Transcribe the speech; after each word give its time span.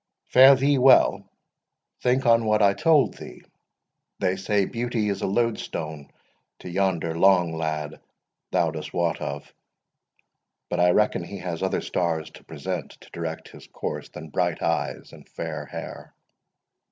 Fare 0.29 0.55
thee 0.55 0.79
well—think 0.79 2.25
on 2.25 2.43
what 2.45 2.59
I 2.63 2.73
told 2.73 3.17
thee. 3.17 3.43
They 4.17 4.35
say 4.35 4.65
beauty 4.65 5.09
is 5.09 5.21
a 5.21 5.27
loadstone 5.27 6.09
to 6.57 6.69
yonder 6.71 7.15
long 7.15 7.53
lad 7.53 8.01
thou 8.51 8.71
dost 8.71 8.95
wot 8.95 9.21
of; 9.21 9.53
but 10.71 10.79
I 10.79 10.89
reckon 10.89 11.23
he 11.23 11.37
has 11.37 11.61
other 11.61 11.81
stars 11.81 12.31
at 12.33 12.47
present 12.47 12.97
to 13.01 13.11
direct 13.11 13.49
his 13.49 13.67
course 13.67 14.09
than 14.09 14.29
bright 14.31 14.63
eyes 14.63 15.13
and 15.13 15.29
fair 15.29 15.67
hair. 15.67 16.15